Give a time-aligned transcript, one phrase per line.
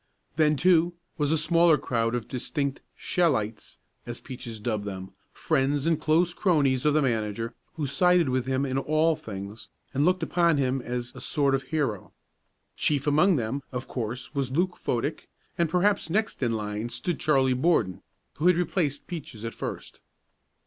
[0.35, 3.77] Then, too, was a smaller crowd of distinct "Shellites"
[4.07, 8.65] as Peaches dubbed them friends and close cronies of the manager who sided with him
[8.65, 12.13] in all things and looked upon him as a sort of hero.
[12.75, 17.53] Chief among them, of course, was Luke Fodick, and perhaps next in line stood Charlie
[17.53, 18.01] Borden,
[18.37, 19.99] who had replaced Peaches at first.